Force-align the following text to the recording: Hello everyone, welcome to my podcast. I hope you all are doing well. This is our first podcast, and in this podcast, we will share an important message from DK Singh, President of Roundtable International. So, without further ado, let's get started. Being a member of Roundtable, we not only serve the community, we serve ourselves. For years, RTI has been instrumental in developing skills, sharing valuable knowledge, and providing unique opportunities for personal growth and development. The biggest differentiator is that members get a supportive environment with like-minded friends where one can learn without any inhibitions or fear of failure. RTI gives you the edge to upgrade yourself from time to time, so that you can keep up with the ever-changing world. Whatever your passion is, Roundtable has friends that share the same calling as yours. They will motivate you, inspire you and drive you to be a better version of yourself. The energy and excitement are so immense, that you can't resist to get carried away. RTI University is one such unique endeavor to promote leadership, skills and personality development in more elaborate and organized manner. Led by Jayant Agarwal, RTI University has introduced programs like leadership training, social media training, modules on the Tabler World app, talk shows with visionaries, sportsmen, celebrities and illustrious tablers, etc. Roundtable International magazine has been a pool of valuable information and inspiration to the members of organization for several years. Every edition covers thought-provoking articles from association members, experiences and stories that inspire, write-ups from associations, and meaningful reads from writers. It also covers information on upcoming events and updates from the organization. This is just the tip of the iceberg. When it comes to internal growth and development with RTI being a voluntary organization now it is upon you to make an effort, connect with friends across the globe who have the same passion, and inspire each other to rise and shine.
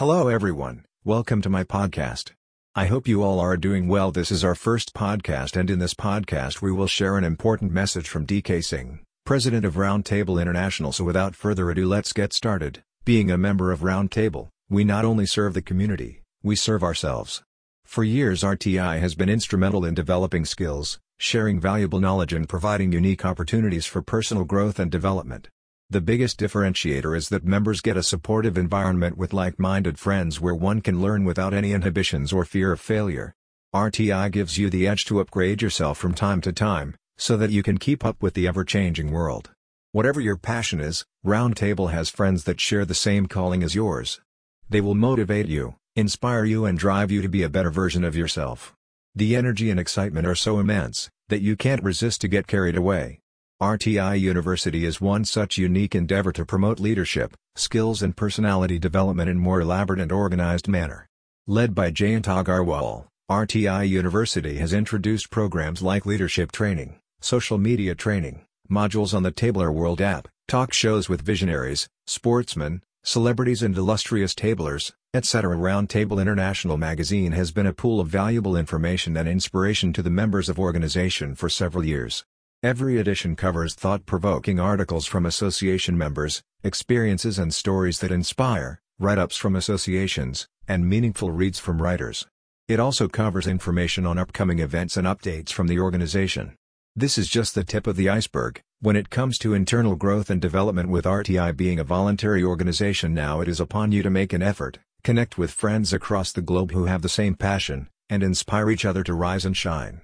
Hello 0.00 0.28
everyone, 0.28 0.86
welcome 1.04 1.42
to 1.42 1.50
my 1.50 1.62
podcast. 1.62 2.30
I 2.74 2.86
hope 2.86 3.06
you 3.06 3.22
all 3.22 3.38
are 3.38 3.58
doing 3.58 3.86
well. 3.86 4.10
This 4.10 4.30
is 4.30 4.42
our 4.42 4.54
first 4.54 4.94
podcast, 4.94 5.60
and 5.60 5.68
in 5.68 5.78
this 5.78 5.92
podcast, 5.92 6.62
we 6.62 6.72
will 6.72 6.86
share 6.86 7.18
an 7.18 7.24
important 7.24 7.70
message 7.70 8.08
from 8.08 8.24
DK 8.24 8.64
Singh, 8.64 9.00
President 9.26 9.66
of 9.66 9.74
Roundtable 9.74 10.40
International. 10.40 10.90
So, 10.92 11.04
without 11.04 11.36
further 11.36 11.68
ado, 11.68 11.86
let's 11.86 12.14
get 12.14 12.32
started. 12.32 12.82
Being 13.04 13.30
a 13.30 13.36
member 13.36 13.72
of 13.72 13.80
Roundtable, 13.80 14.48
we 14.70 14.84
not 14.84 15.04
only 15.04 15.26
serve 15.26 15.52
the 15.52 15.60
community, 15.60 16.22
we 16.42 16.56
serve 16.56 16.82
ourselves. 16.82 17.42
For 17.84 18.02
years, 18.02 18.42
RTI 18.42 19.00
has 19.00 19.14
been 19.14 19.28
instrumental 19.28 19.84
in 19.84 19.92
developing 19.92 20.46
skills, 20.46 20.98
sharing 21.18 21.60
valuable 21.60 22.00
knowledge, 22.00 22.32
and 22.32 22.48
providing 22.48 22.90
unique 22.90 23.26
opportunities 23.26 23.84
for 23.84 24.00
personal 24.00 24.46
growth 24.46 24.78
and 24.78 24.90
development. 24.90 25.50
The 25.92 26.00
biggest 26.00 26.38
differentiator 26.38 27.16
is 27.16 27.30
that 27.30 27.44
members 27.44 27.80
get 27.80 27.96
a 27.96 28.04
supportive 28.04 28.56
environment 28.56 29.18
with 29.18 29.32
like-minded 29.32 29.98
friends 29.98 30.40
where 30.40 30.54
one 30.54 30.80
can 30.82 31.02
learn 31.02 31.24
without 31.24 31.52
any 31.52 31.72
inhibitions 31.72 32.32
or 32.32 32.44
fear 32.44 32.70
of 32.70 32.80
failure. 32.80 33.34
RTI 33.74 34.30
gives 34.30 34.56
you 34.56 34.70
the 34.70 34.86
edge 34.86 35.04
to 35.06 35.18
upgrade 35.18 35.60
yourself 35.60 35.98
from 35.98 36.14
time 36.14 36.40
to 36.42 36.52
time, 36.52 36.94
so 37.18 37.36
that 37.36 37.50
you 37.50 37.64
can 37.64 37.76
keep 37.76 38.04
up 38.04 38.22
with 38.22 38.34
the 38.34 38.46
ever-changing 38.46 39.10
world. 39.10 39.50
Whatever 39.90 40.20
your 40.20 40.36
passion 40.36 40.78
is, 40.78 41.04
Roundtable 41.26 41.90
has 41.90 42.08
friends 42.08 42.44
that 42.44 42.60
share 42.60 42.84
the 42.84 42.94
same 42.94 43.26
calling 43.26 43.64
as 43.64 43.74
yours. 43.74 44.20
They 44.68 44.80
will 44.80 44.94
motivate 44.94 45.46
you, 45.46 45.74
inspire 45.96 46.44
you 46.44 46.66
and 46.66 46.78
drive 46.78 47.10
you 47.10 47.20
to 47.20 47.28
be 47.28 47.42
a 47.42 47.48
better 47.48 47.70
version 47.70 48.04
of 48.04 48.14
yourself. 48.14 48.74
The 49.16 49.34
energy 49.34 49.70
and 49.70 49.80
excitement 49.80 50.24
are 50.28 50.36
so 50.36 50.60
immense, 50.60 51.10
that 51.30 51.42
you 51.42 51.56
can't 51.56 51.82
resist 51.82 52.20
to 52.20 52.28
get 52.28 52.46
carried 52.46 52.76
away. 52.76 53.19
RTI 53.60 54.18
University 54.18 54.86
is 54.86 55.02
one 55.02 55.22
such 55.22 55.58
unique 55.58 55.94
endeavor 55.94 56.32
to 56.32 56.46
promote 56.46 56.80
leadership, 56.80 57.36
skills 57.56 58.02
and 58.02 58.16
personality 58.16 58.78
development 58.78 59.28
in 59.28 59.36
more 59.36 59.60
elaborate 59.60 60.00
and 60.00 60.10
organized 60.10 60.66
manner. 60.66 61.06
Led 61.46 61.74
by 61.74 61.90
Jayant 61.90 62.22
Agarwal, 62.22 63.04
RTI 63.30 63.86
University 63.86 64.56
has 64.56 64.72
introduced 64.72 65.28
programs 65.28 65.82
like 65.82 66.06
leadership 66.06 66.52
training, 66.52 67.00
social 67.20 67.58
media 67.58 67.94
training, 67.94 68.46
modules 68.70 69.12
on 69.12 69.24
the 69.24 69.30
Tabler 69.30 69.70
World 69.70 70.00
app, 70.00 70.26
talk 70.48 70.72
shows 70.72 71.10
with 71.10 71.20
visionaries, 71.20 71.86
sportsmen, 72.06 72.82
celebrities 73.02 73.62
and 73.62 73.76
illustrious 73.76 74.34
tablers, 74.34 74.94
etc. 75.12 75.54
Roundtable 75.54 76.18
International 76.18 76.78
magazine 76.78 77.32
has 77.32 77.52
been 77.52 77.66
a 77.66 77.74
pool 77.74 78.00
of 78.00 78.08
valuable 78.08 78.56
information 78.56 79.18
and 79.18 79.28
inspiration 79.28 79.92
to 79.92 80.02
the 80.02 80.08
members 80.08 80.48
of 80.48 80.58
organization 80.58 81.34
for 81.34 81.50
several 81.50 81.84
years. 81.84 82.24
Every 82.62 82.98
edition 82.98 83.36
covers 83.36 83.74
thought-provoking 83.74 84.60
articles 84.60 85.06
from 85.06 85.24
association 85.24 85.96
members, 85.96 86.42
experiences 86.62 87.38
and 87.38 87.54
stories 87.54 88.00
that 88.00 88.12
inspire, 88.12 88.82
write-ups 88.98 89.38
from 89.38 89.56
associations, 89.56 90.46
and 90.68 90.86
meaningful 90.86 91.30
reads 91.30 91.58
from 91.58 91.80
writers. 91.80 92.26
It 92.68 92.78
also 92.78 93.08
covers 93.08 93.46
information 93.46 94.04
on 94.04 94.18
upcoming 94.18 94.58
events 94.58 94.98
and 94.98 95.06
updates 95.06 95.50
from 95.52 95.68
the 95.68 95.80
organization. 95.80 96.54
This 96.94 97.16
is 97.16 97.28
just 97.28 97.54
the 97.54 97.64
tip 97.64 97.86
of 97.86 97.96
the 97.96 98.10
iceberg. 98.10 98.60
When 98.82 98.94
it 98.94 99.08
comes 99.08 99.38
to 99.38 99.54
internal 99.54 99.96
growth 99.96 100.28
and 100.28 100.38
development 100.38 100.90
with 100.90 101.06
RTI 101.06 101.56
being 101.56 101.78
a 101.78 101.84
voluntary 101.84 102.44
organization 102.44 103.14
now 103.14 103.40
it 103.40 103.48
is 103.48 103.58
upon 103.58 103.90
you 103.90 104.02
to 104.02 104.10
make 104.10 104.34
an 104.34 104.42
effort, 104.42 104.78
connect 105.02 105.38
with 105.38 105.50
friends 105.50 105.94
across 105.94 106.30
the 106.30 106.42
globe 106.42 106.72
who 106.72 106.84
have 106.84 107.00
the 107.00 107.08
same 107.08 107.36
passion, 107.36 107.88
and 108.10 108.22
inspire 108.22 108.70
each 108.70 108.84
other 108.84 109.02
to 109.04 109.14
rise 109.14 109.46
and 109.46 109.56
shine. 109.56 110.02